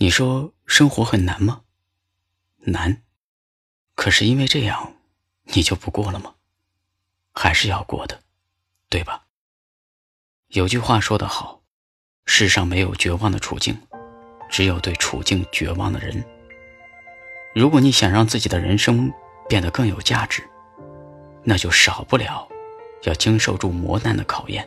[0.00, 1.62] 你说生活很难吗？
[2.58, 3.02] 难。
[3.96, 4.94] 可是因为这样，
[5.46, 6.36] 你就不过了吗？
[7.32, 8.20] 还是要过的，
[8.88, 9.24] 对吧？
[10.50, 11.62] 有句话说得好，
[12.26, 13.76] 世上没有绝望的处境，
[14.48, 16.24] 只有对处境绝望的人。
[17.52, 19.12] 如果你想让自己的人生
[19.48, 20.48] 变得更有价值，
[21.42, 22.48] 那就少不了
[23.02, 24.64] 要经受住磨难的考验。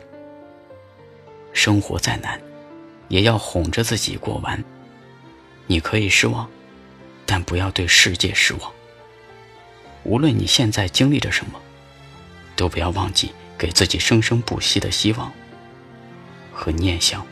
[1.54, 2.38] 生活再难，
[3.08, 4.62] 也要哄着自己过完。
[5.72, 6.46] 你可以失望，
[7.24, 8.70] 但不要对世界失望。
[10.04, 11.58] 无论你现在经历着什么，
[12.54, 15.32] 都不要忘记给自己生生不息的希望
[16.52, 17.24] 和念想。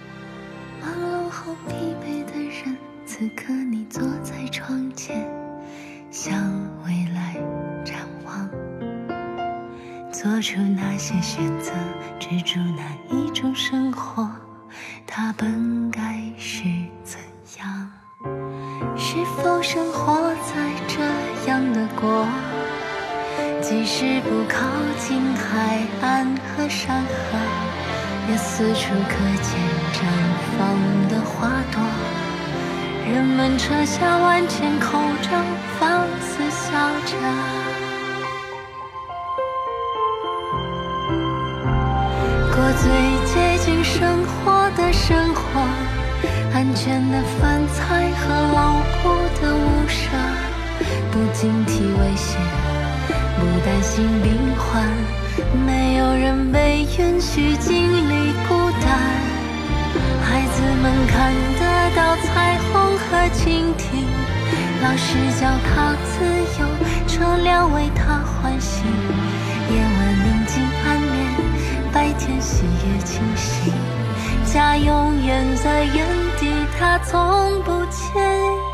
[0.81, 5.29] 忙碌后疲惫的人，此刻你坐在窗前，
[6.11, 6.35] 向
[6.87, 7.37] 未来
[7.85, 8.49] 展望，
[10.11, 11.73] 做出那些选择，
[12.19, 14.27] 执着哪一种生活，
[15.07, 16.63] 它本该是？
[19.73, 20.55] 生活在
[20.89, 22.27] 这样的国？
[23.63, 24.67] 即使不靠
[24.99, 27.39] 近海岸和山河，
[28.29, 29.55] 也四处可见
[29.95, 30.03] 绽
[30.59, 30.59] 放
[31.09, 31.81] 的花朵。
[33.15, 35.41] 人们扯下万千口罩，
[35.79, 37.15] 放肆笑着，
[42.53, 42.91] 过最
[43.25, 45.61] 接近生活的生活，
[46.53, 49.09] 安全的饭菜和牢固
[49.41, 50.11] 的屋舍，
[51.11, 52.39] 不警惕危险。
[53.39, 54.85] 不担心病患，
[55.65, 58.89] 没有人被允许经历孤单。
[60.23, 61.63] 孩子们看得
[61.97, 64.05] 到彩虹和蜻蜓，
[64.83, 65.09] 老师
[65.41, 66.13] 教他自
[66.61, 66.63] 由，
[67.07, 68.83] 车辆为他欢喜。
[69.71, 70.53] 夜晚宁静
[70.85, 71.11] 安眠，
[71.93, 73.73] 白天喜悦清醒。
[74.53, 76.30] 家永远在原地，
[76.81, 78.70] 他从不介意。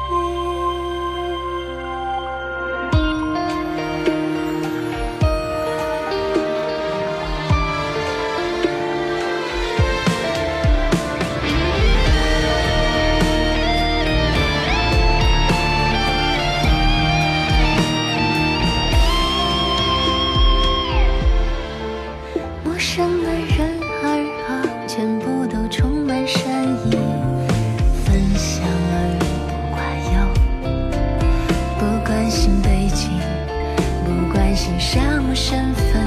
[34.36, 36.04] 关心什么身份。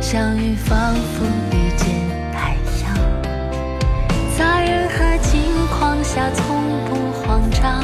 [0.00, 1.88] 相遇仿佛遇见
[2.32, 2.54] 太
[2.84, 2.94] 阳，
[4.38, 6.44] 在任何境况下从
[6.86, 7.82] 不慌张，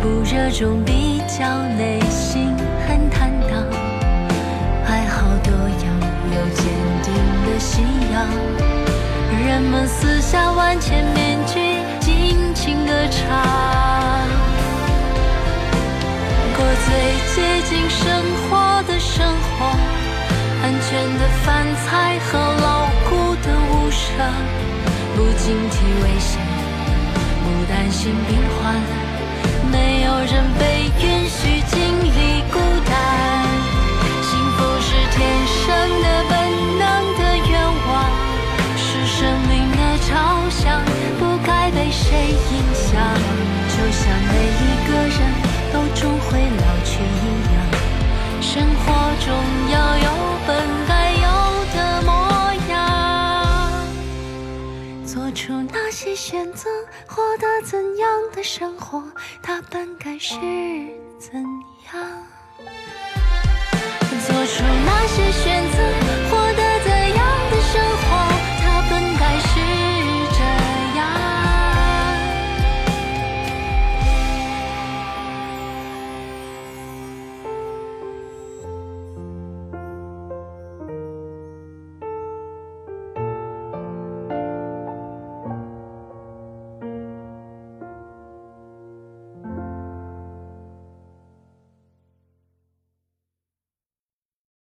[0.00, 2.54] 不热衷比较，内心
[2.86, 3.62] 很坦荡。
[4.86, 5.84] 爱好多样，
[6.34, 6.64] 有坚
[7.02, 7.12] 定
[7.44, 8.26] 的信仰，
[9.46, 11.58] 人们撕下万千面具，
[12.00, 13.44] 尽情歌唱，
[16.56, 16.88] 过最
[17.34, 17.36] 接
[17.68, 18.17] 近生
[21.18, 24.06] 的饭菜和牢固的屋舍，
[25.16, 25.74] 不警惕
[26.04, 26.40] 危险，
[27.42, 28.80] 不担心病患，
[29.72, 30.62] 没有人被
[55.08, 56.68] 做出那些选择，
[57.06, 59.02] 获得怎样的生活？
[59.42, 60.34] 他本该是
[61.18, 61.42] 怎
[61.86, 62.26] 样？
[64.26, 66.07] 做出那些选择。